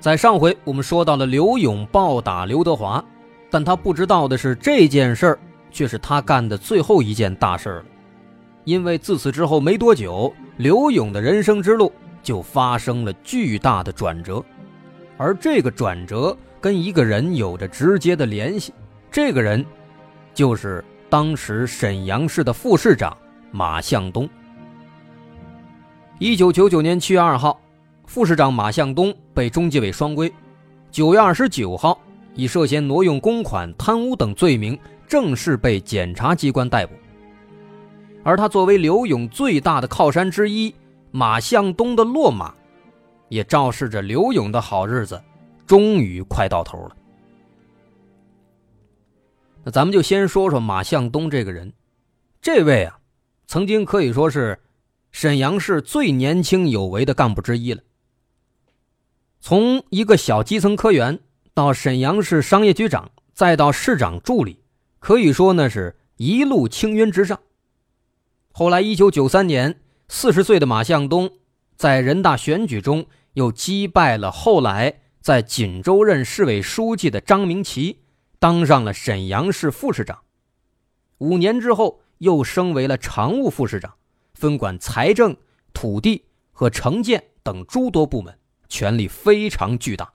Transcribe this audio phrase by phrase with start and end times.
[0.00, 3.04] 在上回我们说到了刘勇暴打刘德华，
[3.50, 5.38] 但他不知道的是，这件事儿
[5.70, 7.84] 却是他干的最后一件大事了。
[8.64, 11.92] 因为自此之后没多久，刘勇的人生之路
[12.22, 14.42] 就发生了巨大的转折，
[15.18, 18.72] 而这个转折跟一个人有着直接的联系，
[19.10, 19.64] 这个人
[20.34, 20.84] 就是。
[21.10, 23.18] 当时沈阳市的副市长
[23.50, 24.30] 马向东。
[26.20, 27.60] 一九九九年七月二号，
[28.10, 30.34] 副市长马向东被中纪委双规，
[30.90, 31.96] 九月二十九号
[32.34, 36.92] 以涉嫌挪用公款、贪污等罪名正式被检察机关逮捕。
[38.24, 40.74] 而他作为刘勇最大的靠山之一，
[41.12, 42.52] 马向东的落马，
[43.28, 45.22] 也昭示着刘勇的好日子
[45.64, 46.96] 终于快到头了。
[49.62, 51.72] 那咱们就先说说马向东这个人，
[52.42, 52.98] 这位啊，
[53.46, 54.58] 曾经可以说是
[55.12, 57.80] 沈阳市最年轻有为的干部之一了。
[59.40, 61.18] 从一个小基层科员
[61.54, 64.62] 到沈阳市商业局长，再到市长助理，
[64.98, 67.40] 可以说呢是一路青云直上。
[68.52, 71.30] 后来，一九九三年，四十岁的马向东
[71.74, 78.00] 在人大选举中又击败了后来在锦州任市委书记的张明奇。
[78.38, 80.20] 当上了沈阳市副市长，
[81.18, 83.94] 五年之后又升为了常务副市长，
[84.32, 85.36] 分管财政、
[85.74, 88.38] 土地和城建等诸多部门，
[88.70, 90.14] 权力非常巨大。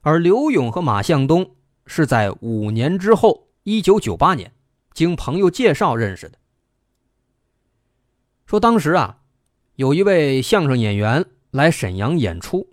[0.00, 1.54] 而刘勇和马向东
[1.86, 4.54] 是在五年之后，一九九八年，
[4.94, 6.38] 经朋友介绍认识的。
[8.46, 9.18] 说当时啊，
[9.76, 12.66] 有一位相声演员来沈阳演出，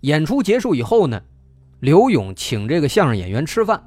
[0.00, 1.22] 演出结束以后呢。
[1.80, 3.80] 刘勇请这个相声演员吃饭，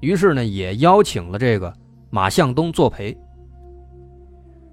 [0.00, 1.74] 于是呢也邀请了这个
[2.10, 3.16] 马向东作陪。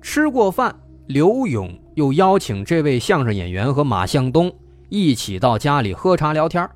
[0.02, 4.52] 吃过饭，刘勇又邀请这位相声演员和马向东
[4.90, 6.70] 一起到家里喝茶聊天。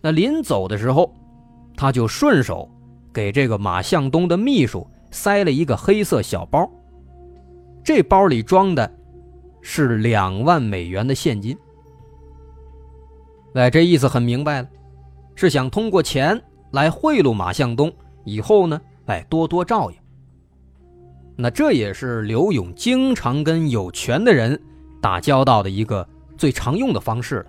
[0.00, 1.14] 那临走的时候，
[1.76, 2.70] 他就顺手
[3.12, 6.70] 给这个马向东的秘书塞了一个黑色小包，
[7.82, 8.90] 这包里装的
[9.60, 11.56] 是两万美元的现金。
[13.54, 14.68] 哎，这意思很明白了，
[15.34, 16.40] 是想通过钱
[16.72, 17.92] 来贿赂马向东，
[18.24, 19.96] 以后呢，哎，多多照应。
[21.36, 24.60] 那这也是刘勇经常跟有权的人
[25.00, 26.06] 打交道的一个
[26.36, 27.46] 最常用的方式了。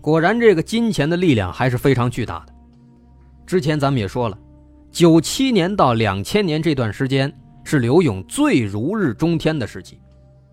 [0.00, 2.54] 果然，这个金钱的力量还是非常巨大的。
[3.44, 4.38] 之前咱们也说了，
[4.92, 7.32] 九七年到两千年这段时间
[7.64, 10.00] 是刘勇最如日中天的时期，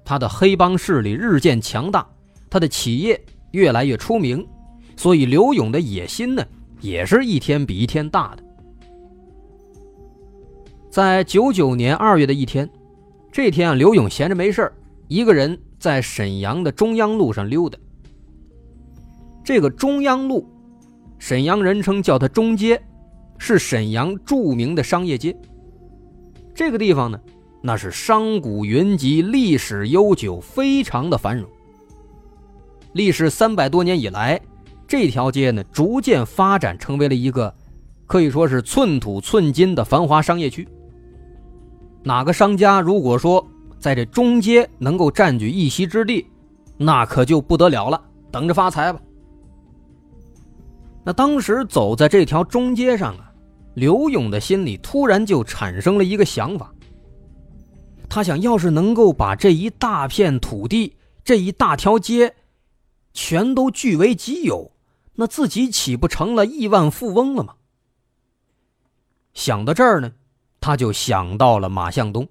[0.04, 2.08] 他的黑帮势力日渐强大。
[2.50, 3.20] 他的企业
[3.52, 4.48] 越来越出名，
[4.96, 6.44] 所以刘勇的野心呢，
[6.82, 8.43] 也是一天比一天大的。
[10.94, 12.70] 在九九年二月的一天，
[13.32, 14.72] 这天啊，刘勇闲着没事
[15.08, 17.80] 一个人在沈阳的中央路上溜达。
[19.44, 20.48] 这个中央路，
[21.18, 22.80] 沈阳人称叫它中街，
[23.40, 25.36] 是沈阳著名的商业街。
[26.54, 27.20] 这个地方呢，
[27.64, 31.50] 那是商贾云集，历史悠久，非常的繁荣。
[32.92, 34.40] 历史三百多年以来，
[34.88, 37.52] 这条街呢逐渐发展成为了一个
[38.06, 40.68] 可以说是寸土寸金的繁华商业区。
[42.04, 43.46] 哪个商家如果说
[43.80, 46.26] 在这中街能够占据一席之地，
[46.78, 48.02] 那可就不得了了，
[48.32, 49.00] 等着发财吧。
[51.04, 53.32] 那当时走在这条中街上啊，
[53.74, 56.74] 刘勇的心里突然就产生了一个想法。
[58.10, 62.36] 他想要是能够把这一大片土地、这一大条街。
[63.14, 64.72] 全都据为己有，
[65.16, 67.54] 那自己岂不成了亿万富翁了吗？
[69.34, 70.12] 想到这儿呢，
[70.64, 72.30] 他就想到了马向东，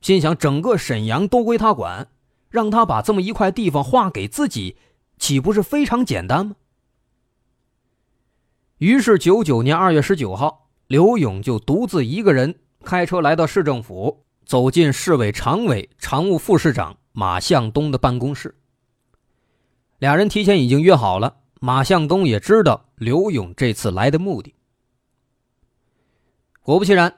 [0.00, 2.08] 心想整个沈阳都归他管，
[2.48, 4.78] 让他把这么一块地方划给自己，
[5.18, 6.56] 岂不是非常简单吗？
[8.78, 18.56] 于是，九九年二月十九号，刘勇就独自一个人开车来到市政府，走进市委常委、常务副市长马向东的办公室。
[19.98, 24.54] 俩人提前已经约好了，马向东也知道刘勇这次来的目的。
[26.62, 27.12] 果不其然，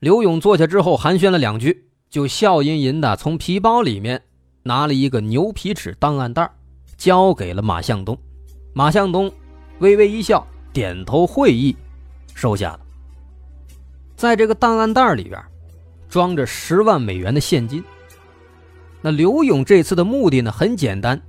[0.00, 4.22] 刘勇坐下之后寒暄了两句，就笑吟吟的从皮包里面
[4.62, 6.48] 拿了一个牛皮纸档案袋，
[6.96, 8.16] 交给了马向东。
[8.72, 9.32] 马向东
[9.80, 11.76] 微微一笑，点头会意，
[12.32, 12.80] 收下了。
[14.14, 15.42] 在这个档案袋里边，
[16.08, 17.82] 装着十万美元的现金。
[19.00, 21.20] 那刘勇这次的目的呢，很简单，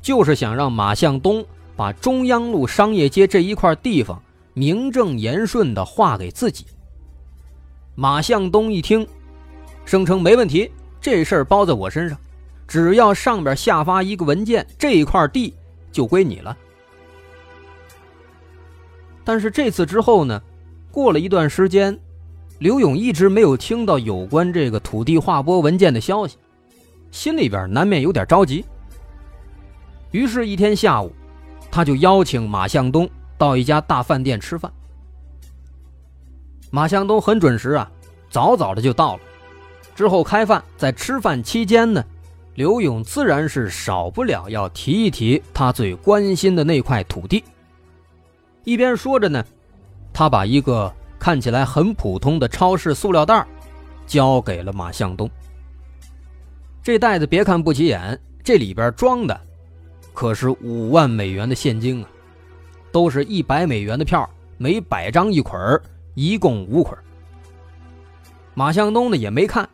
[0.00, 1.44] 就是想让马向东
[1.76, 4.22] 把中央路商业街这一块地方
[4.54, 6.64] 名正言顺的划给自己。
[7.94, 9.06] 马向东一听，
[9.84, 10.70] 声称没问题，
[11.00, 12.18] 这事儿包在我身上，
[12.66, 15.54] 只要上边下发一个文件，这一块地
[15.92, 16.56] 就归你了。
[19.22, 20.42] 但是这次之后呢，
[20.90, 21.98] 过了一段时间，
[22.58, 26.36] 刘勇一直没有听到有关这个土地划拨文件的消息。
[27.10, 28.64] 心里边难免有点着急，
[30.10, 31.12] 于是，一天下午，
[31.70, 33.08] 他就邀请马向东
[33.38, 34.72] 到一家大饭店吃饭。
[36.74, 37.88] 马向东很准时啊，
[38.28, 39.20] 早早的就到了。
[39.94, 42.04] 之后开饭，在吃饭期间呢，
[42.56, 47.44] 刘勇自然是少不了要提一提他最关心的那块土地。
[48.64, 49.44] 一边说着呢，
[50.12, 53.46] 他把一个看起来很普通的超市塑料袋
[54.04, 55.30] 交给了马向东。
[56.82, 59.40] 这袋子别看不起眼，这里边装的
[60.12, 62.08] 可是五万美元的现金啊，
[62.90, 64.28] 都是一百美元的票，
[64.58, 65.80] 每百张一捆
[66.14, 66.98] 一共五捆。
[68.54, 69.68] 马向东呢也没看，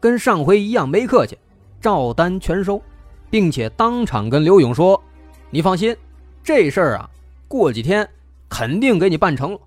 [0.00, 1.38] 跟上回一样没客气，
[1.80, 2.82] 照单全收，
[3.30, 5.00] 并且当场跟刘勇说
[5.50, 5.94] ：“你放心，
[6.42, 7.10] 这事儿啊，
[7.46, 8.08] 过几天
[8.48, 9.58] 肯定给你办成。”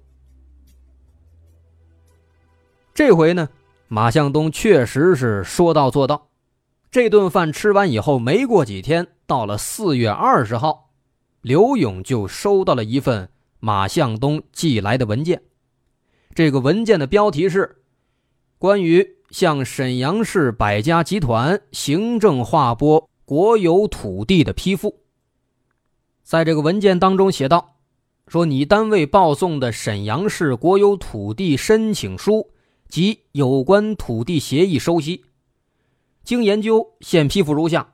[2.93, 3.47] 这回呢，
[3.87, 6.29] 马向东确实是说到做到。
[6.89, 10.91] 这顿饭吃完以后，没过几天，到了四月二十号，
[11.41, 13.29] 刘勇就收到了一份
[13.59, 15.41] 马向东寄来的文件。
[16.35, 17.77] 这个文件的标题是
[18.59, 24.99] “关于向沈阳市百家集团行政划拨国有土地的批复”。
[26.23, 27.77] 在这个文件当中写道
[28.27, 32.51] ：“说你单位报送的沈阳市国有土地申请书
[32.89, 35.23] 及有关土地协议收悉。”
[36.25, 37.93] 经研究，现批复如下：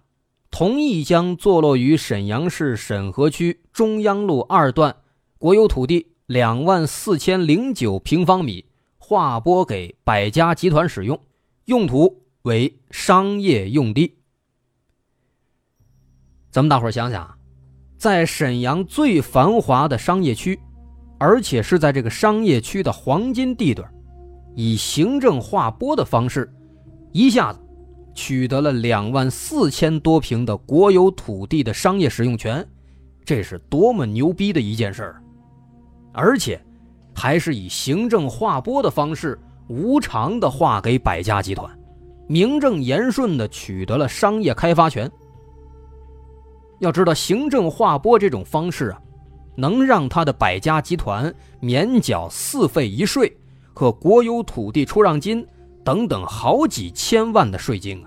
[0.50, 4.96] 同意将坐落于沈阳市沈河区中央路二段
[5.38, 8.64] 国有土地两万四千零九平方米
[8.98, 11.20] 划拨给百家集团使用，
[11.66, 14.16] 用途为商业用地。
[16.50, 17.38] 咱们大伙想想，
[17.98, 20.58] 在沈阳最繁华的商业区，
[21.20, 23.94] 而且是在这个商业区的黄金地段，
[24.56, 26.50] 以行政划拨的方式，
[27.12, 27.60] 一下子。
[28.16, 32.66] 取得了两万四千多平的国有土地的商业使用权，
[33.26, 35.24] 这是多么牛逼的一件事儿！
[36.14, 36.62] 而且，
[37.14, 41.70] 还是以行政划拨的方式无偿的划给百家集团，
[42.28, 45.10] 名正言顺的取得了商业开发权。
[46.80, 49.02] 要知道，行政划拨这种方式啊，
[49.56, 53.32] 能让他的百家集团免缴四费一税
[53.74, 55.46] 和国有土地出让金。
[55.84, 58.06] 等等，好几千万的税金啊！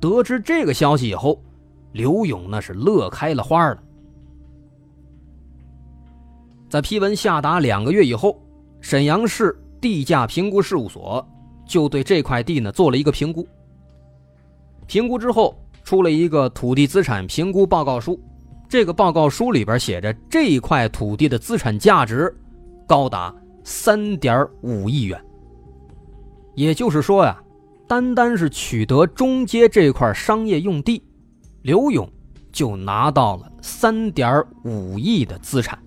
[0.00, 1.38] 得知这个消息以后，
[1.92, 3.82] 刘勇那是乐开了花了。
[6.76, 8.38] 在批文下达两个月以后，
[8.82, 11.26] 沈阳市地价评估事务所
[11.66, 13.48] 就对这块地呢做了一个评估。
[14.86, 18.20] 评估之后，出了一个土地资产评估报告书。
[18.68, 22.30] 这个报告书里边写着，这块土地的资产价值
[22.86, 25.18] 高达三点五亿元。
[26.56, 27.42] 也就是说呀，
[27.88, 31.02] 单单是取得中街这块商业用地，
[31.62, 32.06] 刘勇
[32.52, 35.78] 就拿到了三点五亿的资产。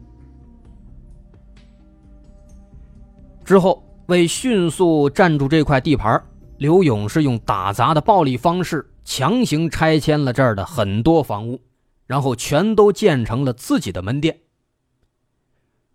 [3.50, 6.24] 之后，为迅速占住这块地盘，
[6.60, 11.60] 刘勇是用打砸的暴力方式强行拆迁了这儿的很多房屋，
[12.06, 14.42] 然后全都建成了自己的门店。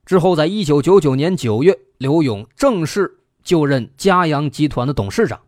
[0.04, 3.20] 之后，在一九九九年九月，刘勇正式。
[3.44, 5.40] 就任嘉阳集团的董事长，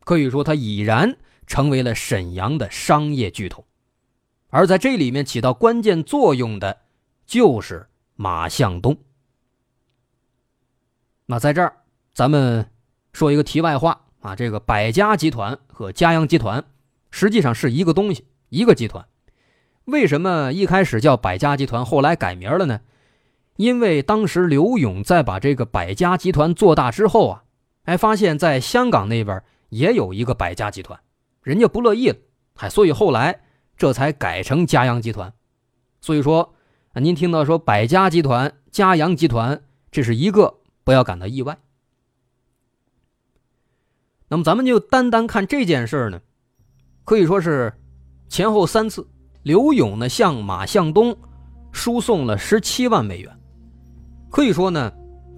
[0.00, 1.16] 可以说他已然
[1.46, 3.64] 成为了沈阳的商业巨头，
[4.48, 6.78] 而在这里面起到关键作用的，
[7.26, 8.96] 就是马向东。
[11.30, 11.74] 那在这儿，
[12.14, 12.70] 咱们
[13.12, 16.64] 说一个题外话啊，这个百家集团和嘉阳集团
[17.10, 19.04] 实际上是一个东西，一个集团。
[19.84, 22.80] 为什么一开始叫百家集团，后来改名了呢？
[23.56, 27.44] 因为当时刘勇在把这个百家集团做大之后啊，
[27.84, 30.98] 哎，发现在香港那边也有一个百家集团，
[31.42, 32.16] 人家不乐意了，
[32.56, 33.40] 哎，所以后来
[33.76, 35.34] 这才改成嘉阳集团。
[36.00, 36.54] 所以说，
[36.94, 41.58] 您听到说百家集团、嘉阳集团，这是一个，不要感到意外。
[44.26, 46.18] 那么咱们就单单看这件事儿呢，
[47.04, 47.74] 可以说是
[48.30, 49.06] 前后三次，
[49.42, 51.14] 刘勇呢向马向东
[51.72, 53.38] 输送了十七万美元，
[54.30, 54.90] 可以说呢，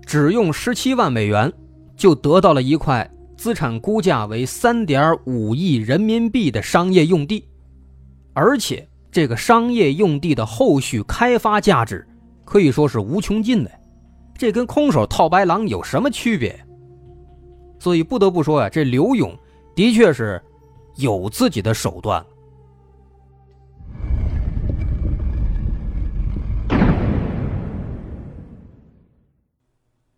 [0.07, 1.53] 只用十七万美元
[1.97, 7.45] 就得到了一块资产估价为三点五亿人民币的商业用地，
[8.35, 12.07] 而且这个商业用地的后续开发价值
[12.45, 13.80] 可以说是无穷尽的，
[14.41, 16.59] 这跟空手套白狼有什么区别？
[17.79, 19.39] 所以不得不说呀，这刘勇
[19.75, 20.43] 的确是
[20.97, 22.25] 有自己的手段。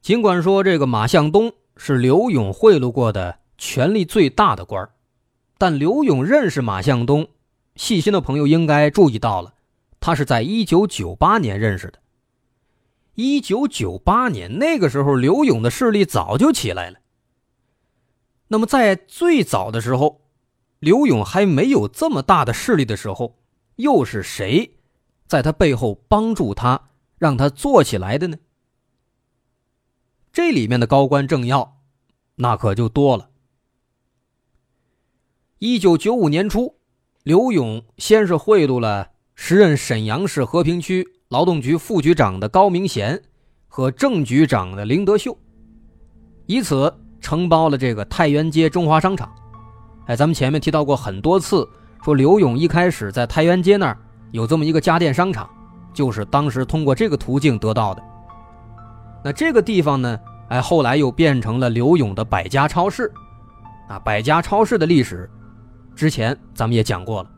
[0.01, 4.89] 尽管说这个马向东是刘勇贿赂过的权力最大的官
[5.59, 7.27] 但刘勇认识马向东，
[7.75, 9.53] 细心的朋友应该注意到了，
[9.99, 12.02] 他是在一九九八年认识的。
[13.15, 16.99] 一九九八年那个时候，刘勇的势力早就起来了。
[18.49, 20.23] 那么，在最早的时候，
[20.79, 23.39] 刘勇还没有这么大的势力的时候，
[23.77, 24.79] 又是谁
[25.27, 28.37] 在他背后帮助他，让他做起来的呢？
[30.33, 31.83] 这里面的高官政要，
[32.37, 33.29] 那可就多了。
[35.59, 36.79] 一九九五年初，
[37.23, 43.19] 刘勇先是贿赂了时任沈阳市和平区劳动局副局长的高明贤
[43.67, 45.35] 和正局长的林德秀，
[46.45, 46.95] 以此。
[47.23, 49.33] 承包了这个太原街中华商场，
[50.07, 51.67] 哎，咱们前面提到过很多次，
[52.03, 53.97] 说刘勇一开始在太原街那儿
[54.33, 55.49] 有这么一个家电商场，
[55.95, 58.03] 就是当时通过这个途径得到的。
[59.23, 63.11] 那这个地方呢，哎，后来又变成了刘勇的百家超市。
[63.89, 65.31] 啊，百家超市的历史，
[65.95, 67.31] 之前咱们也讲过了。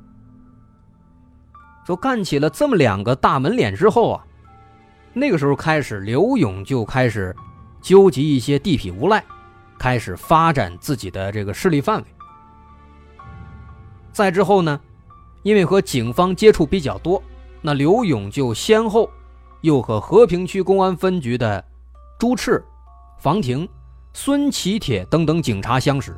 [1.87, 4.25] 说干起了这么两个大门脸之后啊，
[5.13, 7.35] 那个时候开始，刘勇就开始
[7.81, 9.23] 纠集一些地痞无赖。
[9.77, 12.05] 开始发展自己的这个势力范围。
[14.13, 14.81] 再之后呢，
[15.43, 17.23] 因为和警方接触比较多，
[17.61, 19.11] 那刘勇就先后
[19.63, 21.63] 又和和平区公安分局的
[22.19, 22.65] 朱赤、
[23.19, 23.69] 房廷、
[24.15, 26.17] 孙启铁等等警察相识。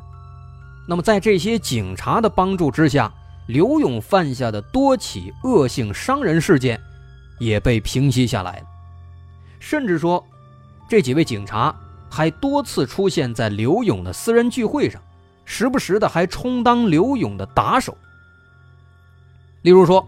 [0.87, 3.11] 那么在这些警察的帮助之下，
[3.47, 6.79] 刘勇犯下的多起恶性伤人事件
[7.39, 8.65] 也被平息下来了。
[9.59, 10.23] 甚至说，
[10.87, 11.75] 这几位警察。
[12.09, 14.99] 还多次出现在刘勇的私人聚会上，
[15.43, 17.97] 时不时的还充当刘勇的打手。
[19.61, 20.07] 例如说，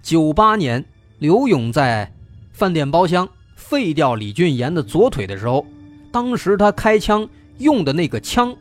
[0.00, 0.82] 九八年
[1.18, 2.10] 刘勇在
[2.52, 5.66] 饭店包厢废掉李俊岩的左腿的时候，
[6.12, 8.54] 当时他开枪用的那个枪，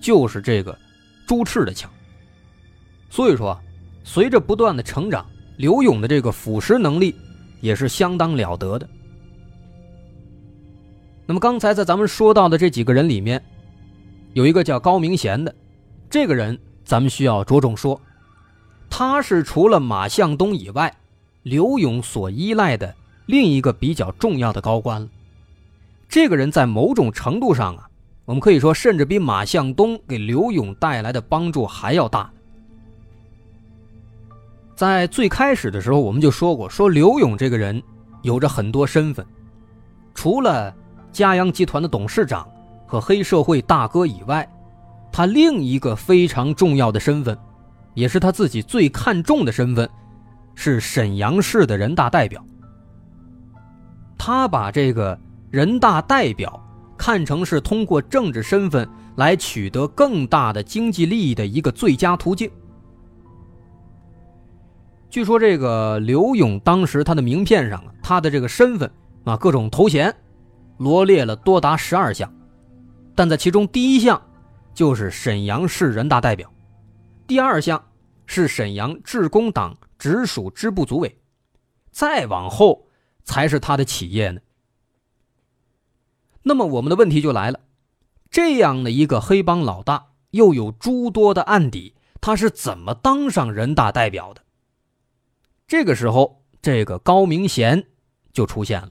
[0.00, 0.76] 就是这个
[1.26, 1.90] 朱赤的枪。
[3.12, 3.60] 所以说，
[4.04, 5.26] 随着不断的成长，
[5.58, 7.14] 刘勇的这个腐蚀能力
[7.60, 8.88] 也是相当了得的。
[11.26, 13.44] 那么刚才在咱们说到的这几个人里面，
[14.32, 15.54] 有一个叫高明贤的，
[16.08, 18.00] 这个人咱们需要着重说，
[18.88, 20.96] 他是除了马向东以外，
[21.42, 22.94] 刘勇所依赖的
[23.26, 25.08] 另一个比较重要的高官了。
[26.08, 27.86] 这个人在某种程度上啊，
[28.24, 32.32] 我们可以说甚至比马向东给刘勇带来的帮助还要大。
[34.74, 37.80] 在最开始的时候，我们就说过，说刘勇这个人
[38.22, 39.24] 有着很多身份，
[40.14, 40.74] 除了
[41.12, 42.48] 嘉阳集团的董事长
[42.86, 44.48] 和黑社会大哥以外，
[45.12, 47.36] 他另一个非常重要的身份，
[47.94, 49.88] 也是他自己最看重的身份，
[50.54, 52.42] 是沈阳市的人大代表。
[54.16, 55.18] 他把这个
[55.50, 56.58] 人大代表
[56.96, 62.50] 看成是通过政治身份来取得更大的经济利益的一个最佳途径。
[65.12, 68.90] 据说这个刘勇当时他的名片上啊，他的这个身份
[69.24, 70.16] 啊，各种头衔。
[70.78, 72.32] 罗列了多达十二项，
[73.14, 74.20] 但在其中第一项
[74.72, 76.50] 就是沈阳市人大代表，
[77.26, 77.90] 第二项
[78.24, 81.18] 是沈阳致公党直属支部组委，
[81.90, 82.86] 再往后
[83.22, 84.40] 才是他的企业呢。
[86.42, 87.60] 那么我们的问题就来了：
[88.30, 94.40] 这样的一个黑帮老大，又有诸多的案底，他是怎么当上人大代表的？
[95.72, 97.86] 这个时候，这个高明贤
[98.30, 98.90] 就出现了。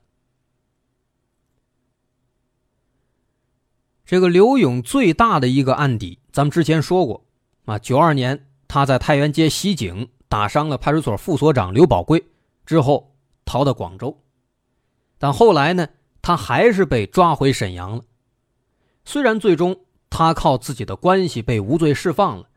[4.03, 7.23] 这个刘勇最大的一个案底，咱们之前说过，
[7.65, 12.31] 啊，九二年他在太原街袭警，打伤了派出所副所长刘宝贵，
[12.65, 14.19] 之后逃到广州，
[15.19, 15.87] 但后来呢，
[16.19, 18.03] 他还是被抓回沈阳了。
[19.05, 22.49] 虽然最终他靠自己的关系被无罪释放了，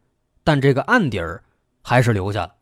[0.42, 1.44] 但这个案底儿
[1.82, 2.54] 还是留下了。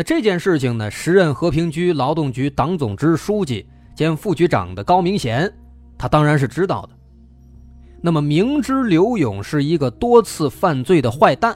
[0.00, 5.52] 那这件事情呢，时任和平区劳动局党总支书记兼副局长的高明贤，
[5.98, 6.96] 他当然是知道的。
[8.00, 11.54] 那么，明知刘勇是一个多次犯罪的坏蛋，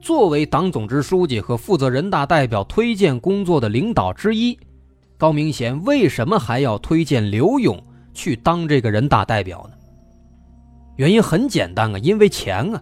[0.00, 4.56] 作为党总支书记和负责人大代表推荐工作的领导之一，
[5.18, 7.76] 高明贤为什么还要推荐刘勇
[8.12, 9.76] 去当这个人大代表呢？
[10.94, 12.80] 原因很简单啊，因为钱啊。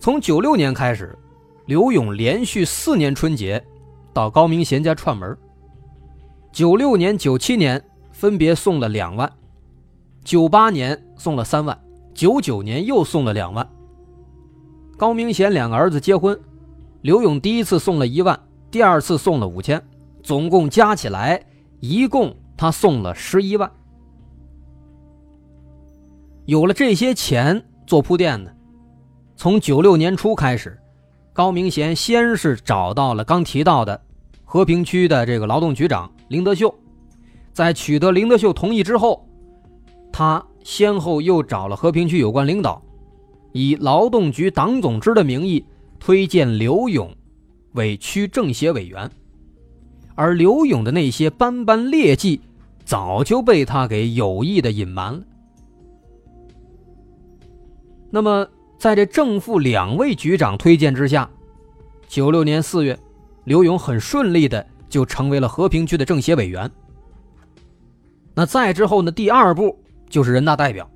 [0.00, 1.16] 从九六年开始，
[1.66, 3.62] 刘勇连续四年春节
[4.12, 5.36] 到高明贤家串门。
[6.52, 9.30] 九六年、九七年分别送了两万，
[10.22, 11.78] 九八年送了三万，
[12.12, 13.66] 九九年又送了两万。
[14.96, 16.38] 高明贤两个儿子结婚，
[17.00, 18.38] 刘勇第一次送了一万，
[18.70, 19.82] 第二次送了五千，
[20.22, 21.42] 总共加起来
[21.80, 23.70] 一共他送了十一万。
[26.44, 28.50] 有了这些钱做铺垫呢，
[29.34, 30.78] 从九六年初开始，
[31.34, 34.00] 高明贤先是找到了刚提到的
[34.44, 36.72] 和平区的这个劳动局长林德秀，
[37.52, 39.26] 在取得林德秀同意之后，
[40.12, 42.80] 他先后又找了和平区有关领导，
[43.50, 45.64] 以劳动局党总支的名义
[45.98, 47.12] 推荐刘勇
[47.72, 49.10] 为区政协委员，
[50.14, 52.40] 而刘勇的那些斑斑劣迹
[52.84, 55.20] 早就被他给有意的隐瞒了。
[58.08, 58.46] 那么，
[58.84, 61.30] 在这正副两位局长推荐之下，
[62.06, 62.98] 九六年四月，
[63.44, 66.70] 刘勇很顺利的就成为了和平区的政协委员。
[68.34, 69.10] 那再之后呢？
[69.10, 69.74] 第二步
[70.10, 70.86] 就是人大代表，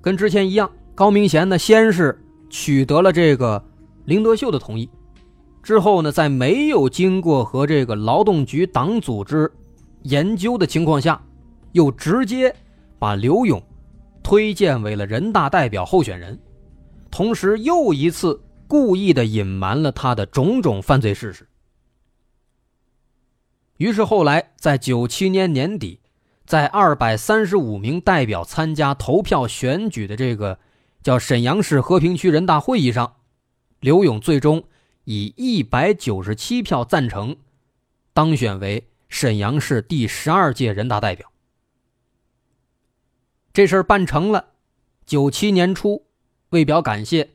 [0.00, 3.62] 跟之前一样，高明贤呢先是取得了这个
[4.06, 4.88] 林德秀的同意，
[5.62, 9.52] 之后呢，在没有经过和这个劳动局党组织
[10.04, 11.22] 研究的情况下，
[11.72, 12.56] 又直接
[12.98, 13.62] 把刘勇。
[14.22, 16.38] 推荐为了人大代表候选人，
[17.10, 21.48] 同时又一次故意的隐瞒了他的种种犯罪事实。
[23.78, 26.00] 于是后来在九七年年底，
[26.44, 30.58] 在二百三十五名代表参加投票选举的这个
[31.02, 33.16] 叫沈阳市和平区人大会议上，
[33.80, 34.64] 刘勇最终
[35.04, 37.36] 以一百九十七票赞成，
[38.12, 41.32] 当选为沈阳市第十二届人大代表。
[43.52, 44.50] 这事儿办成了，
[45.06, 46.04] 九七年初，
[46.50, 47.30] 为表感谢，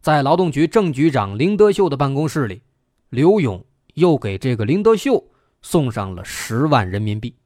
[0.00, 2.62] 在劳动局正局长林德秀的办公室里，
[3.08, 5.30] 刘勇又给这个林德秀
[5.62, 7.36] 送上了十万人民币。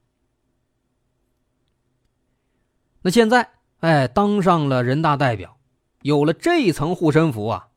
[3.02, 5.58] 那现在，哎，当上了人大代表，
[6.00, 7.68] 有了这一层护身符啊，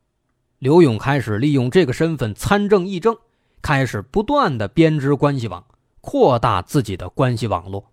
[0.60, 3.18] 刘勇开始利用这个身份参政议政，
[3.62, 5.66] 开始不断的编织关系网，
[6.00, 7.92] 扩大自己的关系网络。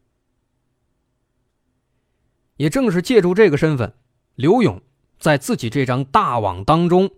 [2.59, 3.93] 也正是借助这个身份，
[4.37, 4.81] 刘勇
[5.23, 7.09] 在自己这张大网当中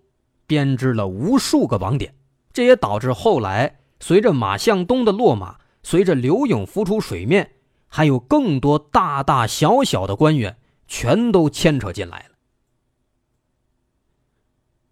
[0.47, 2.15] 编织了无数个网点，
[2.53, 7.53] 这也导致后来随着马向东的落马，随着刘勇浮出水面，
[7.89, 12.35] 还有更多大大小小的官员全都牵扯进来了。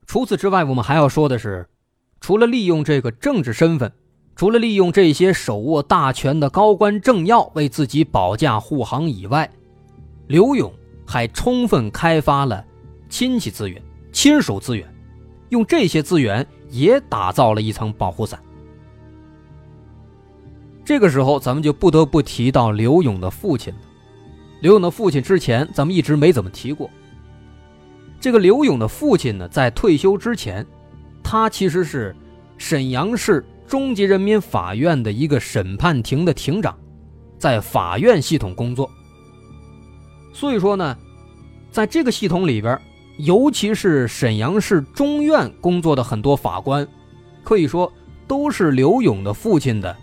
[0.07, 1.68] 除此之外，我们还要说的是，
[2.18, 3.92] 除了利用这个政治身份，
[4.35, 9.51] 除了利用这些手握大权的高官政要为自己保驾护航以外，
[10.29, 10.72] 刘勇
[11.07, 12.64] 还充分开发了
[13.12, 14.88] 亲戚资源、亲属资源，
[15.51, 18.42] 用这些资源也打造了一层保护伞。
[20.83, 23.81] 这个时候，咱们就不得不提到刘勇的父亲了。
[24.62, 26.88] 刘勇的父亲之前咱们一直没怎么提过。
[28.18, 30.66] 这个刘勇的父亲呢，在退休之前，
[31.22, 32.16] 他其实是
[32.57, 36.75] 沈阳市中级人民法院的一个审判庭的庭长，
[37.38, 38.90] 在法院系统工作。
[40.33, 40.96] 所以说呢，
[41.70, 42.81] 在这个系统里边，
[43.18, 46.87] 尤其是沈阳市中院工作的很多法官，
[47.44, 47.92] 可以说
[48.27, 49.94] 都是刘勇的父亲的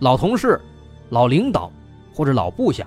[0.00, 0.60] 老同事、
[1.10, 1.72] 老领导
[2.12, 2.86] 或者老部下。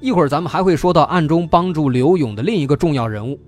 [0.00, 3.38] 一会儿咱们还会说到暗中帮助刘勇的另一个重要人物，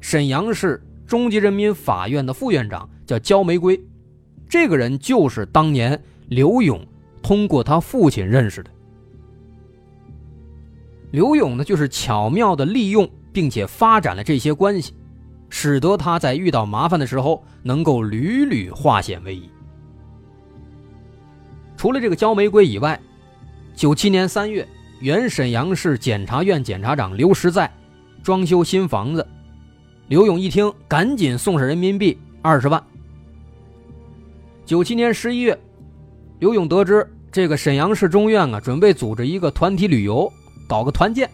[0.00, 3.80] 沈阳市中级人民法院的副院长叫焦玫瑰，
[4.48, 6.84] 这个人就是当年刘勇
[7.22, 8.70] 通过他父亲认识的。
[11.10, 14.92] 刘勇呢，就是巧妙的利用并且发展了这些关系，
[15.48, 19.48] 使得他在遇到麻烦的时候能够屡屡化险为夷。
[21.76, 23.00] 除了这个焦玫瑰以外，
[23.76, 24.66] 九七年三月，
[24.98, 27.72] 原沈阳市检察院检察长刘实在
[28.24, 29.24] 装修新房子，
[30.08, 32.82] 刘勇一听，赶紧送上人民币二十万。
[34.66, 35.56] 九七年十一月，
[36.40, 40.28] 刘勇得知这个沈阳市中院啊，准备组织一个团体旅游。
[40.66, 41.30] 搞个团建，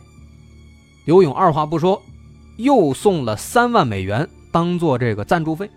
[1.04, 2.02] 刘勇二话不说，
[2.56, 5.70] 又送了三万美元当做这个赞助费。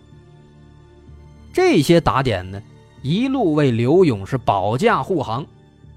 [1.51, 2.61] 这些打点呢，
[3.01, 5.45] 一路为刘勇是保驾护航，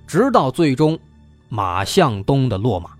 [0.06, 0.98] 直到最终
[1.48, 2.90] 马向东的落马。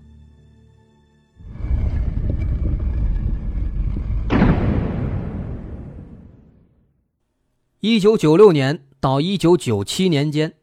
[7.81, 10.53] 一九九六年到一九九七年间，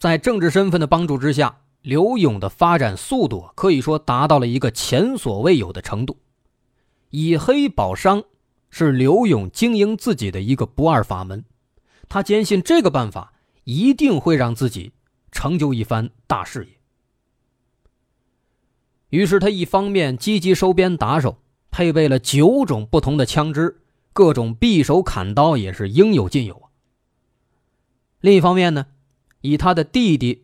[0.00, 6.18] 在政治身份的帮助之下，刘勇的发展速度可以说达到了一个前所未有的程度。
[7.10, 8.24] 以黑保商
[8.70, 11.44] 是刘勇经营自己的一个不二法门，
[12.08, 14.92] 他坚信这个办法一定会让自己
[15.30, 16.78] 成就一番大事业。
[19.10, 23.80] 于是他一方面积极收编打手，配备了九种不同的枪支。
[24.14, 26.68] 各种匕首、砍刀也是应有尽有啊。
[28.20, 28.88] 另一方面呢，
[29.40, 30.41] 以他的弟弟，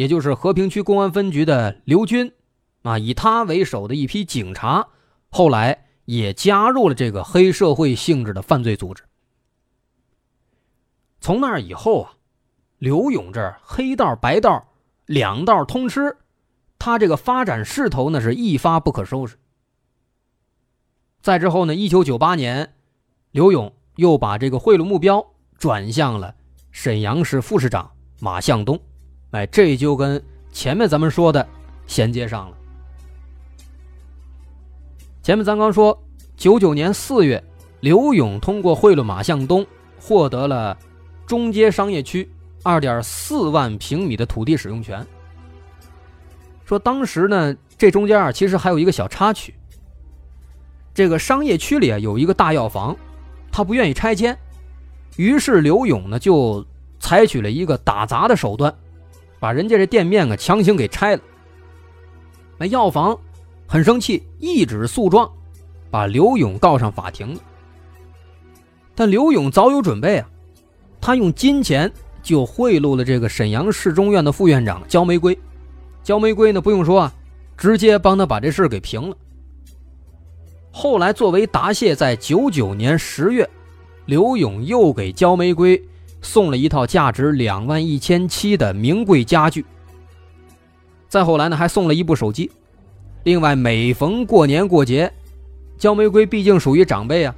[0.00, 2.32] 也就是和平区公安分局的刘军，
[2.84, 4.88] 啊，以他为首的一批警察，
[5.28, 9.02] 后来也加入了这个黑社会性质的犯罪组织。
[11.20, 12.14] 从那以后啊，
[12.78, 14.68] 刘勇这黑道白道
[15.04, 16.16] 两道通吃，
[16.78, 19.36] 他这个发展势头那是一发不可收拾。
[21.20, 22.72] 再之后呢，一九九八年。
[23.32, 26.34] 刘勇又把这个贿赂目标转向了
[26.70, 28.80] 沈阳市副市长马向东，
[29.32, 31.46] 哎，这就跟前面咱们说的
[31.86, 32.56] 衔接上了。
[35.22, 35.96] 前面咱刚说，
[36.36, 37.42] 九九年四月，
[37.80, 39.64] 刘勇通过贿赂马向东，
[40.00, 40.76] 获得了
[41.26, 42.28] 中街商业区
[42.62, 45.06] 二点四万平米的土地使用权。
[46.64, 49.54] 说当时呢，这中间啊，其实还有一个小插曲，
[50.92, 52.96] 这个商业区里啊有一个大药房。
[53.52, 54.38] 他不愿意拆迁，
[55.16, 56.64] 于是刘勇呢就
[57.00, 58.72] 采取了一个打砸的手段，
[59.40, 61.22] 把人家这店面啊强行给拆了。
[62.58, 63.18] 那药房
[63.66, 65.28] 很生气，一纸诉状
[65.90, 67.40] 把刘勇告上法庭了。
[68.94, 70.28] 但刘勇早有准备啊，
[71.00, 71.90] 他用金钱
[72.22, 75.36] 就贿赂了这个沈阳市中院的副院长焦玫瑰。
[76.02, 77.12] 焦玫瑰呢不用说啊，
[77.56, 79.16] 直接帮他把这事给平了。
[80.70, 83.48] 后来，作为答谢，在九九年十月，
[84.04, 85.82] 刘勇又给焦玫瑰
[86.22, 89.64] 送了一套价值两万一千七的名贵家具。
[91.08, 92.50] 再后来呢，还送了一部手机。
[93.24, 95.12] 另外，每逢过年过节，
[95.76, 97.34] 焦玫瑰毕竟属于长辈啊，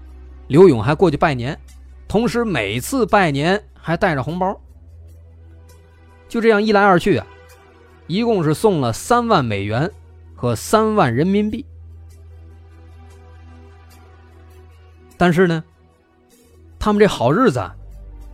[0.49, 1.59] 刘勇还过去拜年，
[2.07, 4.61] 同时每次拜年还带着红包。
[6.29, 7.27] 就这样一来二去啊，
[8.07, 9.91] 一共是送了三万美元
[10.35, 11.65] 和三万人民币。
[15.17, 15.63] 但是呢，
[16.79, 17.61] 他们这好日子，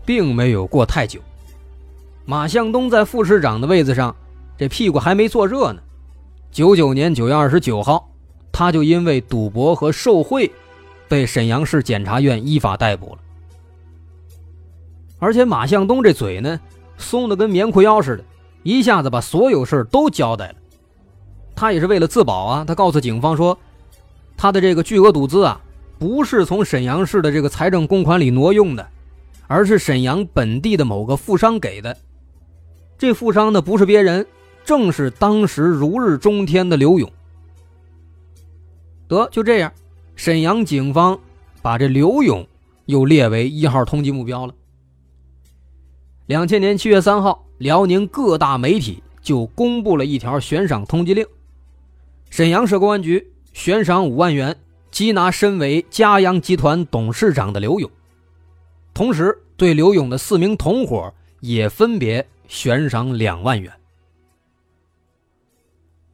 [0.08, 1.20] 并没有过太久。
[2.24, 4.16] 马向东在副市长的位子上，
[4.56, 5.82] 这屁股还没坐热呢。
[6.50, 8.08] 九九年九月二十九号，
[8.50, 10.50] 他就因为赌博和受贿，
[11.08, 13.18] 被沈阳市检察院依法逮捕了。
[15.18, 16.58] 而且马向东这嘴呢，
[16.96, 18.24] 松的跟棉裤腰似的，
[18.62, 20.54] 一下子把所有事都交代了。
[21.54, 23.58] 他也是为了自保啊，他告诉警方说，
[24.38, 25.60] 他的这个巨额赌资啊。
[25.98, 28.88] 不是从沈阳市的这个财政公款里挪用的，
[29.48, 31.96] 而是沈阳本地的某个富商给的。
[32.96, 34.24] 这富商呢，不是别人，
[34.64, 37.10] 正是当时如日中天的刘勇。
[39.08, 39.72] 得就这样，
[40.14, 41.18] 沈阳警方
[41.62, 42.46] 把这刘勇
[42.86, 44.54] 又列为一号通缉目标了。
[46.26, 51.26] 两千年七月三号，辽宁各大媒体就公布了一条悬赏通缉令：
[52.30, 54.56] 沈阳市公安局悬赏五万元。
[54.90, 57.90] 缉拿身为嘉阳集团董事长的刘勇，
[58.98, 63.72] 同时对刘勇的四名同伙也分别悬赏两万元。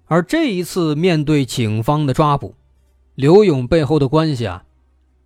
[0.05, 2.55] 而这一次面对警方的抓捕，
[3.15, 4.67] 刘勇背后的关系啊，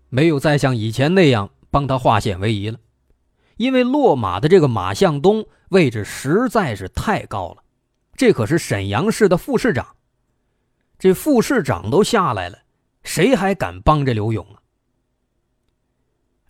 [0.09, 2.79] 没有再像以前那样帮他化险为夷了，
[3.57, 7.65] 因为落马的这个马向东位置实在是太高了，
[8.15, 9.97] 这可是沈阳市的副市长，
[10.97, 12.57] 这副市长都下来了。
[13.03, 14.58] 谁还敢帮这刘勇啊？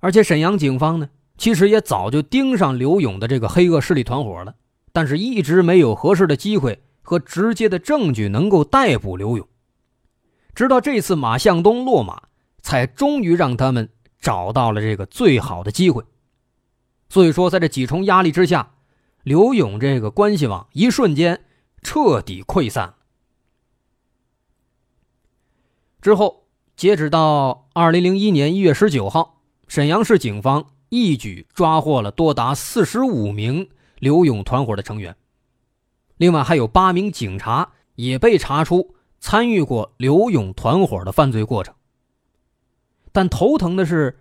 [0.00, 4.54] 而且沈阳警方呢，其实也早就盯上刘勇的这个黑恶势力团伙了，
[4.92, 9.48] 但是一直没有合适的机会和直接的证据能够逮捕刘勇。
[10.54, 12.22] 直到这次马向东落马，
[12.62, 13.88] 才终于让他们
[14.20, 16.04] 找到了这个最好的机会。
[17.08, 18.74] 所以说，在这几重压力之下，
[19.22, 21.44] 刘勇这个关系网一瞬间
[21.82, 22.94] 彻底溃散。
[26.00, 26.44] 之后。
[26.78, 29.37] 截止到二零零一年一月十九号，
[29.68, 35.14] 沈阳市警方一举抓获了多达四十五名刘勇团伙的成员，
[36.16, 41.74] 另外还有八名警察也被查出参与过刘勇团伙的犯罪过程。
[43.12, 44.18] 但头疼的是，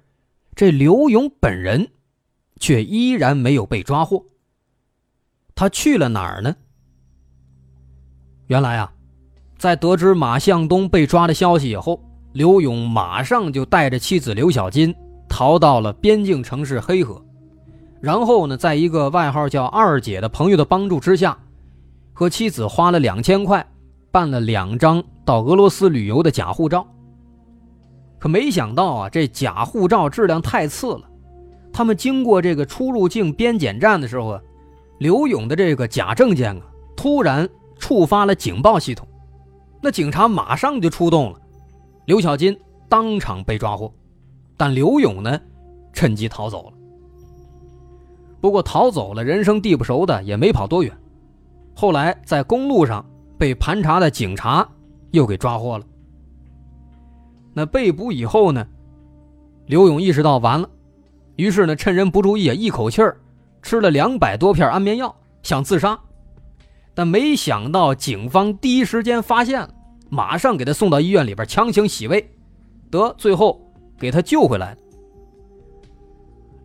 [0.53, 1.89] 这刘勇本人
[2.59, 4.25] 却依然没有被抓获。
[5.55, 6.55] 他去了哪儿呢？
[8.47, 8.93] 原来啊，
[9.57, 12.03] 在得知马向东被抓的消息以后。
[12.33, 14.93] 刘勇马上就带着妻子刘小金
[15.37, 17.23] 逃到了边境城市黑河，
[18.01, 21.37] 然后呢，在一个外号叫二姐的朋友的帮助之下，
[22.11, 23.63] 和妻子花了两千块，
[24.11, 26.87] 办了两张到俄罗斯旅游的假护照。
[28.17, 31.01] 可没想到啊，这假护照质量太次了。
[31.71, 34.41] 他们经过这个出入境边检站的时候啊，
[34.97, 36.63] 刘勇的这个假证件啊，
[36.95, 37.47] 突然
[37.77, 39.07] 触发了警报系统，
[39.83, 41.39] 那警察马上就出动了，
[42.05, 43.93] 刘小金当场被抓获，
[44.57, 45.39] 但刘勇呢，
[45.93, 46.73] 趁机逃走了。
[48.41, 50.91] 不过逃走了，人生地不熟的也没跑多远，
[51.75, 53.05] 后来在公路上
[53.37, 54.67] 被盘查的警察
[55.11, 55.85] 又给抓获了。
[57.53, 58.67] 那被捕以后呢，
[59.65, 60.69] 刘勇意识到完了，
[61.35, 63.17] 于是呢，趁人不注意，一口气儿
[63.61, 65.99] 吃了两百多片安眠药，想自杀，
[66.93, 69.69] 但没想到警方第一时间发现了，
[70.09, 72.31] 马上给他送到医院里边强行洗胃，
[72.91, 73.59] 得最后
[73.97, 74.75] 给他救回来。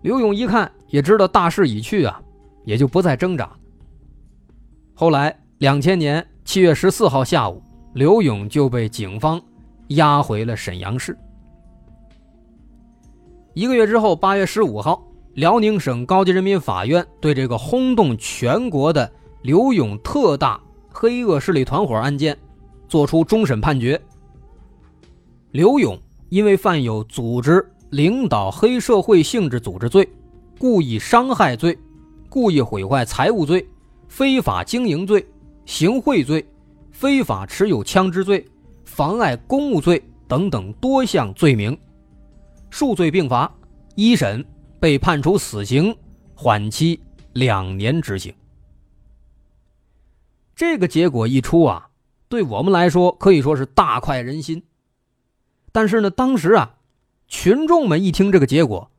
[0.03, 2.21] 刘勇一看也知道大势已去啊，
[2.65, 3.51] 也就不再挣扎。
[4.95, 7.63] 后来，两千年七月十四号下午，
[7.95, 9.41] 刘勇就被警方。
[9.89, 11.15] 押回了沈阳市。
[13.53, 19.11] 一个月之后，八月十五号，辽宁省高级人民法院对这个轰动全国的
[19.43, 20.59] 刘勇特大
[20.91, 22.39] 黑恶势力团伙案件
[22.89, 24.01] 作出终审判决。
[25.51, 25.99] 刘勇
[26.33, 30.09] 因为犯有组织领导黑社会性质组织罪、
[30.59, 31.79] 故意伤害罪、
[32.31, 33.69] 故意毁坏财物罪、
[34.09, 35.23] 非法经营罪、
[35.67, 36.43] 行贿罪、
[36.91, 38.43] 非法持有枪支罪。
[38.83, 41.77] 妨碍公务罪等等多项罪名，
[42.71, 43.55] 数罪并罚，
[43.95, 44.43] 一审
[44.81, 45.95] 被判处死刑，
[46.35, 46.99] 缓期
[47.35, 48.35] 两年执行。
[50.57, 51.91] 这个结果一出啊，
[52.31, 54.63] 对我们来说可以说是大快人心。
[55.73, 56.77] 但是呢，当时啊，
[57.27, 58.91] 群众们一听这个结果，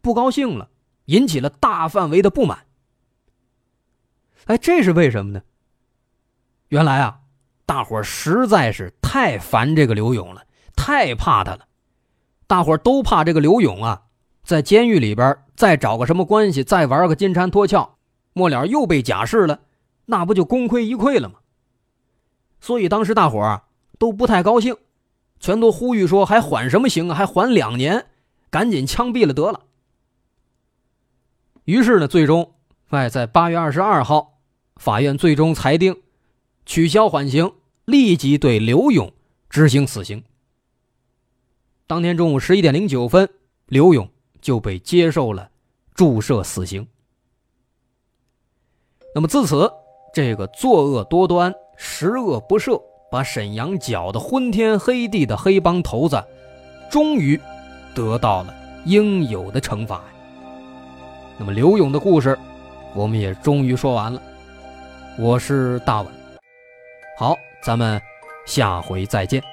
[0.00, 0.70] 不高兴了，
[1.04, 2.66] 引起了大范围的不满。
[4.46, 5.42] 哎，这是为什么呢？
[6.68, 7.20] 原来啊。
[7.64, 10.44] 大伙实在是太烦这个刘勇了，
[10.76, 11.66] 太怕他了。
[12.46, 14.02] 大伙都怕这个刘勇啊，
[14.42, 17.94] 在监狱里边再找个什么关系，再玩个金蝉脱壳，
[18.34, 19.60] 末了又被假释了，
[20.04, 21.36] 那不就功亏一篑了吗？
[22.60, 23.64] 所以当时大伙啊
[23.98, 24.76] 都不太高兴，
[25.42, 27.14] 全都呼吁说：“还缓什么刑啊？
[27.14, 28.06] 还缓两年，
[28.48, 29.64] 赶紧枪毙了得了。”
[31.66, 32.54] 于是呢，最终，
[32.88, 34.38] 哎，在八月二十二号，
[34.76, 36.00] 法院最终裁定
[36.64, 37.52] 取消缓刑。
[37.84, 39.12] 立即对刘勇
[39.50, 40.22] 执行死刑。
[41.88, 43.28] 当天中午十一点零九分，
[43.66, 44.08] 刘勇
[44.40, 45.50] 就被接受了
[45.92, 46.86] 注射死刑。
[49.16, 49.68] 那么自此，
[50.14, 52.80] 这个作恶多端、十恶不赦、
[53.12, 56.24] 把沈阳搅得昏天黑地的黑帮头子，
[56.90, 57.38] 终于
[57.94, 58.54] 得到了
[58.86, 60.00] 应有的惩罚。
[61.36, 62.38] 那么刘勇的故事，
[62.94, 64.22] 我们也终于说完了。
[65.18, 66.10] 我是大碗，
[67.18, 67.36] 好。
[67.62, 68.00] 咱们
[68.44, 69.51] 下回再见。